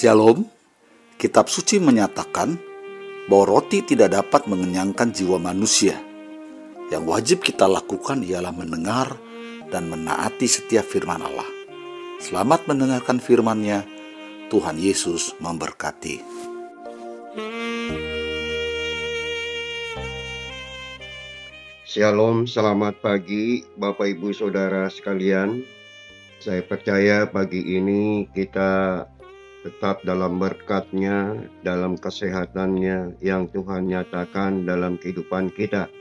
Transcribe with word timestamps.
Shalom, 0.00 0.48
kitab 1.20 1.52
suci 1.52 1.76
menyatakan 1.76 2.56
bahwa 3.28 3.44
roti 3.60 3.84
tidak 3.84 4.16
dapat 4.16 4.48
mengenyangkan 4.48 5.12
jiwa 5.12 5.36
manusia. 5.36 5.92
Yang 6.88 7.04
wajib 7.04 7.38
kita 7.44 7.68
lakukan 7.68 8.24
ialah 8.24 8.48
mendengar 8.48 9.20
dan 9.68 9.92
menaati 9.92 10.48
setiap 10.48 10.88
firman 10.88 11.20
Allah. 11.20 11.44
Selamat 12.16 12.64
mendengarkan 12.64 13.20
firman-Nya. 13.20 13.84
Tuhan 14.48 14.80
Yesus 14.80 15.36
memberkati. 15.36 16.24
Shalom, 21.84 22.48
selamat 22.48 23.04
pagi 23.04 23.68
Bapak 23.76 24.16
Ibu 24.16 24.32
Saudara 24.32 24.88
sekalian. 24.88 25.60
Saya 26.40 26.64
percaya 26.64 27.28
pagi 27.28 27.76
ini 27.76 28.24
kita 28.32 29.04
tetap 29.60 30.00
dalam 30.08 30.40
berkatnya, 30.40 31.36
dalam 31.60 32.00
kesehatannya 32.00 33.20
yang 33.20 33.48
Tuhan 33.52 33.92
nyatakan 33.92 34.64
dalam 34.64 34.96
kehidupan 34.96 35.52
kita. 35.52 35.92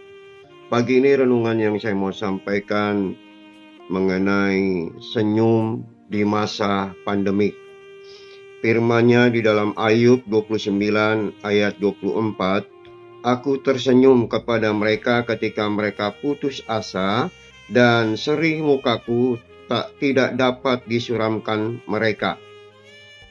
Pagi 0.72 1.02
ini 1.02 1.12
renungan 1.18 1.58
yang 1.60 1.76
saya 1.82 1.98
mau 1.98 2.14
sampaikan 2.14 3.18
mengenai 3.90 4.94
senyum 5.02 5.84
di 6.08 6.24
masa 6.24 6.94
pandemi. 7.04 7.52
Firmannya 8.60 9.32
di 9.32 9.40
dalam 9.44 9.76
Ayub 9.76 10.24
29 10.28 11.44
ayat 11.44 11.80
24, 11.80 12.80
Aku 13.20 13.60
tersenyum 13.60 14.32
kepada 14.32 14.72
mereka 14.72 15.28
ketika 15.28 15.68
mereka 15.68 16.16
putus 16.16 16.64
asa 16.72 17.28
dan 17.68 18.16
seri 18.16 18.64
mukaku 18.64 19.36
tak 19.68 19.92
tidak 20.00 20.40
dapat 20.40 20.88
disuramkan 20.88 21.84
mereka 21.84 22.40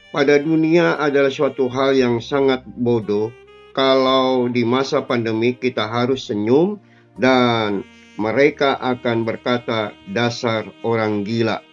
pada 0.09 0.41
dunia 0.41 0.97
adalah 0.97 1.29
suatu 1.29 1.69
hal 1.69 1.93
yang 1.93 2.17
sangat 2.17 2.65
bodoh 2.65 3.29
kalau 3.77 4.49
di 4.49 4.65
masa 4.65 5.05
pandemi 5.05 5.53
kita 5.53 5.85
harus 5.85 6.25
senyum 6.25 6.81
dan 7.15 7.85
mereka 8.19 8.75
akan 8.75 9.23
berkata 9.23 9.95
dasar 10.09 10.67
orang 10.83 11.23
gila. 11.23 11.63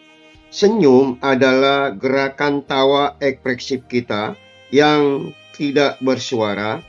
Senyum 0.52 1.18
adalah 1.18 1.90
gerakan 1.90 2.62
tawa 2.62 3.18
ekspresif 3.18 3.84
kita 3.90 4.38
yang 4.70 5.34
tidak 5.56 5.98
bersuara 5.98 6.80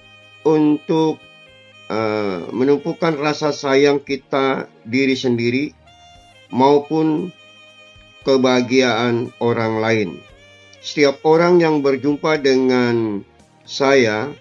untuk 0.46 1.18
uh, 1.90 2.48
menumpukan 2.54 3.18
rasa 3.18 3.50
sayang 3.50 4.04
kita 4.04 4.70
diri 4.86 5.18
sendiri 5.18 5.66
maupun 6.54 7.34
kebahagiaan 8.24 9.34
orang 9.42 9.74
lain. 9.82 10.10
Setiap 10.88 11.20
orang 11.28 11.60
yang 11.60 11.84
berjumpa 11.84 12.40
dengan 12.40 13.20
saya, 13.68 14.32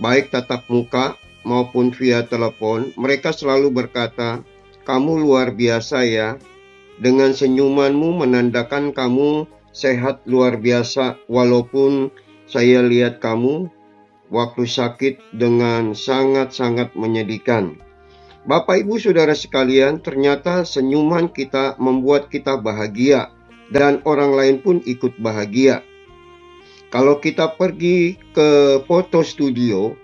baik 0.00 0.32
tatap 0.32 0.64
muka 0.72 1.20
maupun 1.44 1.92
via 1.92 2.24
telepon, 2.24 2.96
mereka 2.96 3.28
selalu 3.28 3.68
berkata, 3.68 4.40
"Kamu 4.88 5.20
luar 5.20 5.52
biasa 5.52 6.08
ya." 6.08 6.40
Dengan 6.96 7.36
senyumanmu 7.36 8.24
menandakan 8.24 8.96
kamu 8.96 9.44
sehat 9.76 10.24
luar 10.24 10.56
biasa, 10.56 11.20
walaupun 11.28 12.08
saya 12.48 12.80
lihat 12.80 13.20
kamu 13.20 13.68
waktu 14.32 14.64
sakit 14.64 15.20
dengan 15.36 15.92
sangat-sangat 15.92 16.96
menyedihkan. 16.96 17.76
Bapak, 18.48 18.80
ibu, 18.80 18.96
saudara 18.96 19.36
sekalian, 19.36 20.00
ternyata 20.00 20.64
senyuman 20.64 21.28
kita 21.28 21.76
membuat 21.76 22.32
kita 22.32 22.56
bahagia 22.56 23.28
dan 23.70 24.02
orang 24.04 24.34
lain 24.34 24.56
pun 24.60 24.82
ikut 24.84 25.16
bahagia. 25.22 25.82
Kalau 26.90 27.22
kita 27.22 27.54
pergi 27.54 28.18
ke 28.34 28.82
foto 28.84 29.22
studio 29.22 29.94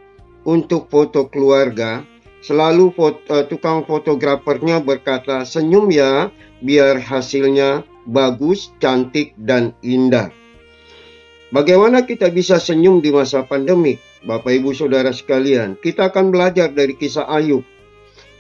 untuk 0.47 0.87
foto 0.87 1.27
keluarga, 1.27 2.07
selalu 2.47 2.95
foto, 2.95 3.27
uh, 3.27 3.43
tukang 3.51 3.83
fotografernya 3.83 4.79
berkata, 4.79 5.43
"Senyum 5.43 5.91
ya, 5.91 6.31
biar 6.63 7.03
hasilnya 7.03 7.83
bagus, 8.07 8.71
cantik, 8.79 9.35
dan 9.35 9.75
indah." 9.83 10.31
Bagaimana 11.51 12.07
kita 12.07 12.31
bisa 12.31 12.63
senyum 12.63 13.03
di 13.03 13.11
masa 13.11 13.43
pandemi? 13.43 13.99
Bapak, 14.23 14.55
ibu, 14.55 14.71
saudara 14.71 15.11
sekalian, 15.11 15.79
kita 15.79 16.11
akan 16.11 16.31
belajar 16.31 16.71
dari 16.71 16.95
kisah 16.95 17.27
Ayub. 17.27 17.63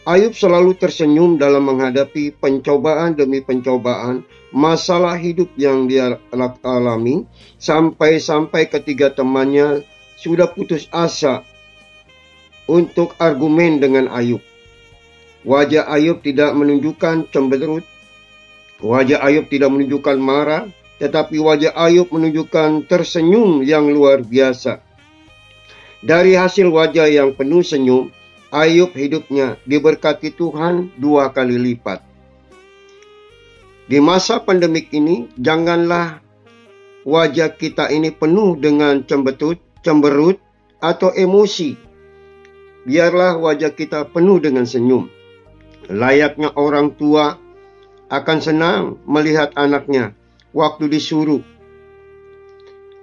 Ayub 0.06 0.34
selalu 0.38 0.78
tersenyum 0.78 1.34
dalam 1.34 1.66
menghadapi 1.66 2.34
pencobaan 2.38 3.18
demi 3.18 3.42
pencobaan, 3.42 4.22
masalah 4.56 5.20
hidup 5.20 5.52
yang 5.60 5.84
dia 5.84 6.16
alami, 6.64 7.28
sampai-sampai 7.60 8.72
ketiga 8.72 9.12
temannya 9.12 9.84
sudah 10.16 10.48
putus 10.48 10.88
asa 10.88 11.44
untuk 12.64 13.12
argumen 13.20 13.76
dengan 13.76 14.08
Ayub. 14.08 14.40
Wajah 15.44 15.84
Ayub 15.92 16.24
tidak 16.24 16.56
menunjukkan 16.56 17.28
cemberut, 17.28 17.84
wajah 18.80 19.20
Ayub 19.20 19.44
tidak 19.52 19.68
menunjukkan 19.76 20.16
marah, 20.16 20.64
tetapi 20.96 21.36
wajah 21.36 21.76
Ayub 21.76 22.08
menunjukkan 22.08 22.88
tersenyum 22.88 23.60
yang 23.60 23.92
luar 23.92 24.24
biasa. 24.24 24.80
Dari 26.00 26.32
hasil 26.32 26.72
wajah 26.72 27.12
yang 27.12 27.36
penuh 27.36 27.60
senyum, 27.60 28.08
Ayub 28.48 28.88
hidupnya 28.96 29.60
diberkati 29.68 30.32
Tuhan 30.32 30.96
dua 30.96 31.28
kali 31.28 31.60
lipat. 31.60 32.05
Di 33.86 34.02
masa 34.02 34.42
pandemik 34.42 34.90
ini, 34.90 35.30
janganlah 35.38 36.18
wajah 37.06 37.54
kita 37.54 37.86
ini 37.94 38.10
penuh 38.10 38.58
dengan 38.58 39.06
cembetut, 39.06 39.62
cemberut, 39.86 40.42
atau 40.82 41.14
emosi. 41.14 41.78
Biarlah 42.82 43.38
wajah 43.38 43.70
kita 43.78 44.10
penuh 44.10 44.42
dengan 44.42 44.66
senyum. 44.66 45.06
Layaknya 45.86 46.50
orang 46.58 46.98
tua 46.98 47.38
akan 48.10 48.38
senang 48.42 48.98
melihat 49.06 49.54
anaknya 49.54 50.18
waktu 50.50 50.90
disuruh 50.90 51.42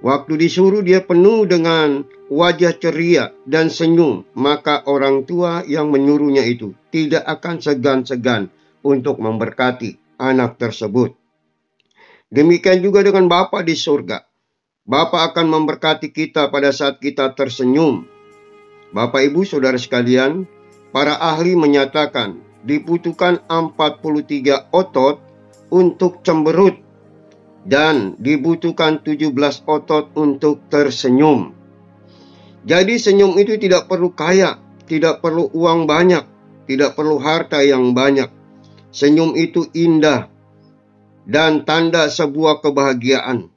Waktu 0.03 0.35
disuruh 0.35 0.83
dia 0.83 0.99
penuh 0.99 1.47
dengan 1.47 2.03
wajah 2.27 2.75
ceria 2.75 3.31
dan 3.47 3.71
senyum, 3.71 4.27
maka 4.35 4.83
orang 4.83 5.23
tua 5.23 5.63
yang 5.63 5.95
menyuruhnya 5.95 6.43
itu 6.43 6.75
tidak 6.91 7.23
akan 7.23 7.63
segan-segan 7.63 8.51
untuk 8.83 9.23
memberkati 9.23 10.02
anak 10.17 10.61
tersebut. 10.61 11.15
Demikian 12.33 12.81
juga 12.81 13.05
dengan 13.05 13.29
Bapa 13.29 13.61
di 13.61 13.77
surga. 13.77 14.25
Bapa 14.83 15.31
akan 15.31 15.47
memberkati 15.47 16.11
kita 16.11 16.49
pada 16.49 16.73
saat 16.75 16.99
kita 16.99 17.31
tersenyum. 17.37 18.03
Bapak 18.91 19.23
Ibu 19.31 19.47
Saudara 19.47 19.79
sekalian, 19.79 20.49
para 20.91 21.15
ahli 21.17 21.55
menyatakan 21.55 22.41
dibutuhkan 22.65 23.41
43 23.47 24.73
otot 24.75 25.23
untuk 25.71 26.21
cemberut 26.21 26.83
dan 27.63 28.19
dibutuhkan 28.19 28.99
17 28.99 29.31
otot 29.65 30.11
untuk 30.19 30.67
tersenyum. 30.67 31.55
Jadi 32.63 32.95
senyum 32.95 33.35
itu 33.39 33.59
tidak 33.59 33.91
perlu 33.91 34.11
kaya, 34.15 34.59
tidak 34.87 35.19
perlu 35.19 35.51
uang 35.51 35.83
banyak, 35.83 36.23
tidak 36.67 36.95
perlu 36.95 37.19
harta 37.19 37.59
yang 37.63 37.91
banyak. 37.91 38.31
Senyum 38.93 39.33
itu 39.33 39.65
indah 39.73 40.29
dan 41.25 41.65
tanda 41.65 42.07
sebuah 42.07 42.61
kebahagiaan. 42.61 43.49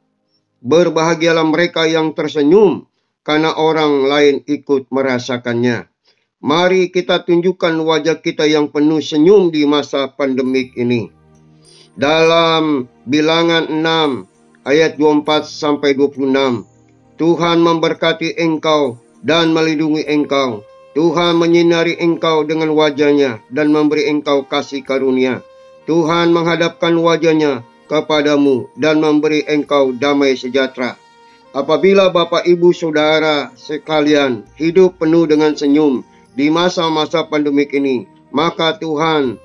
Berbahagialah 0.64 1.44
mereka 1.44 1.84
yang 1.84 2.16
tersenyum 2.16 2.88
karena 3.20 3.52
orang 3.52 4.08
lain 4.08 4.36
ikut 4.48 4.88
merasakannya. 4.88 5.92
Mari 6.40 6.88
kita 6.88 7.22
tunjukkan 7.28 7.76
wajah 7.84 8.18
kita 8.24 8.48
yang 8.48 8.72
penuh 8.72 9.04
senyum 9.04 9.52
di 9.52 9.68
masa 9.68 10.08
pandemik 10.08 10.72
ini 10.74 11.12
dalam 11.96 12.84
bilangan 13.08 13.72
6 13.72 14.68
ayat 14.68 15.00
24 15.00 15.48
sampai 15.48 15.96
26. 15.96 16.64
Tuhan 17.16 17.58
memberkati 17.64 18.36
engkau 18.36 19.00
dan 19.24 19.56
melindungi 19.56 20.04
engkau. 20.04 20.60
Tuhan 20.96 21.36
menyinari 21.36 22.00
engkau 22.00 22.48
dengan 22.48 22.72
wajahnya 22.72 23.44
dan 23.52 23.68
memberi 23.68 24.08
engkau 24.08 24.48
kasih 24.48 24.80
karunia. 24.80 25.44
Tuhan 25.84 26.32
menghadapkan 26.32 26.96
wajahnya 26.96 27.68
kepadamu 27.84 28.72
dan 28.80 29.04
memberi 29.04 29.44
engkau 29.44 29.92
damai 29.92 30.40
sejahtera. 30.40 30.96
Apabila 31.52 32.08
Bapak 32.08 32.48
Ibu 32.48 32.72
Saudara 32.72 33.52
sekalian 33.60 34.48
hidup 34.56 34.96
penuh 34.96 35.28
dengan 35.28 35.52
senyum 35.52 36.00
di 36.32 36.48
masa-masa 36.48 37.28
pandemik 37.28 37.76
ini, 37.76 38.08
maka 38.32 38.80
Tuhan 38.80 39.36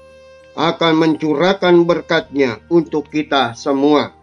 akan 0.55 0.93
mencurahkan 0.95 1.75
berkatnya 1.83 2.63
untuk 2.71 3.11
kita 3.11 3.59
semua. 3.59 4.15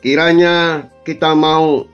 Kiranya 0.00 0.88
kita 1.04 1.36
mau 1.36 1.84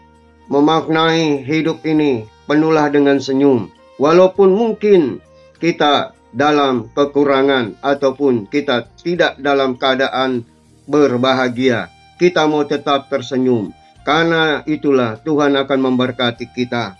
memaknai 0.46 1.42
hidup 1.42 1.82
ini 1.82 2.30
penuhlah 2.46 2.86
dengan 2.86 3.18
senyum. 3.18 3.75
Walaupun 3.96 4.52
mungkin 4.52 5.25
kita 5.56 6.12
dalam 6.37 6.93
kekurangan 6.93 7.81
ataupun 7.81 8.44
kita 8.52 8.93
tidak 9.00 9.40
dalam 9.40 9.81
keadaan 9.81 10.44
berbahagia, 10.84 11.88
kita 12.20 12.44
mau 12.44 12.64
tetap 12.69 13.08
tersenyum. 13.08 13.72
Karena 14.04 14.62
itulah 14.69 15.19
Tuhan 15.25 15.58
akan 15.58 15.81
memberkati 15.90 16.52
kita. 16.54 16.94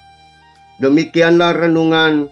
Demikianlah 0.83 1.55
renungan 1.55 2.29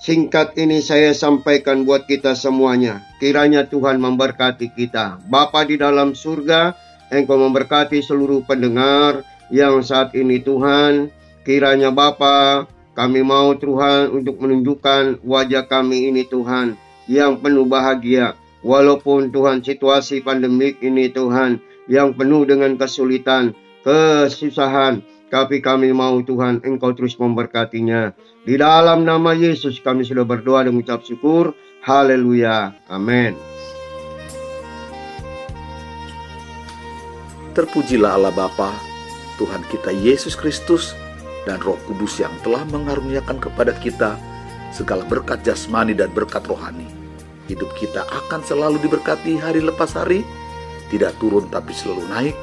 singkat 0.00 0.56
ini 0.56 0.78
saya 0.80 1.10
sampaikan 1.12 1.82
buat 1.82 2.06
kita 2.06 2.38
semuanya. 2.38 3.02
Kiranya 3.18 3.66
Tuhan 3.66 3.98
memberkati 3.98 4.72
kita. 4.72 5.18
Bapa 5.26 5.66
di 5.66 5.76
dalam 5.76 6.14
surga, 6.14 6.72
Engkau 7.10 7.36
memberkati 7.42 7.98
seluruh 8.00 8.46
pendengar 8.46 9.26
yang 9.50 9.82
saat 9.82 10.14
ini 10.14 10.38
Tuhan. 10.38 11.10
Kiranya 11.42 11.90
Bapa, 11.90 12.70
kami 13.00 13.24
mau 13.24 13.56
Tuhan 13.56 14.12
untuk 14.12 14.44
menunjukkan 14.44 15.24
wajah 15.24 15.64
kami 15.72 16.12
ini 16.12 16.28
Tuhan 16.28 16.76
yang 17.08 17.40
penuh 17.40 17.64
bahagia. 17.64 18.36
Walaupun 18.60 19.32
Tuhan 19.32 19.64
situasi 19.64 20.20
pandemik 20.20 20.84
ini 20.84 21.08
Tuhan 21.08 21.64
yang 21.88 22.12
penuh 22.12 22.44
dengan 22.44 22.76
kesulitan, 22.76 23.56
kesusahan, 23.88 25.00
tapi 25.32 25.64
kami 25.64 25.96
mau 25.96 26.20
Tuhan 26.20 26.60
Engkau 26.60 26.92
terus 26.92 27.16
memberkatinya. 27.16 28.12
Di 28.44 28.60
dalam 28.60 29.08
nama 29.08 29.32
Yesus 29.32 29.80
kami 29.80 30.04
sudah 30.04 30.28
berdoa 30.28 30.68
dan 30.68 30.76
mengucap 30.76 31.00
syukur. 31.00 31.56
Haleluya. 31.80 32.76
Amin. 32.84 33.32
Terpujilah 37.56 38.20
Allah 38.20 38.36
Bapa, 38.36 38.76
Tuhan 39.40 39.64
kita 39.72 39.88
Yesus 39.88 40.36
Kristus, 40.36 40.92
dan 41.48 41.60
Roh 41.64 41.78
Kudus 41.88 42.20
yang 42.20 42.32
telah 42.44 42.64
mengaruniakan 42.68 43.40
kepada 43.40 43.72
kita 43.78 44.16
segala 44.70 45.02
berkat 45.06 45.42
jasmani 45.42 45.96
dan 45.96 46.12
berkat 46.12 46.44
rohani. 46.46 46.86
Hidup 47.50 47.74
kita 47.74 48.06
akan 48.06 48.40
selalu 48.46 48.78
diberkati 48.78 49.34
hari 49.40 49.58
lepas 49.58 49.98
hari, 49.98 50.22
tidak 50.92 51.18
turun 51.18 51.50
tapi 51.50 51.74
selalu 51.74 52.06
naik, 52.06 52.36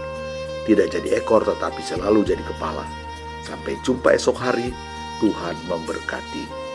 tidak 0.67 0.91
jadi 0.91 1.23
ekor 1.23 1.47
tetapi 1.47 1.79
selalu 1.79 2.27
jadi 2.27 2.44
kepala. 2.44 2.83
Sampai 3.47 3.79
jumpa 3.88 4.11
esok 4.11 4.35
hari, 4.35 4.75
Tuhan 5.23 5.55
memberkati. 5.71 6.67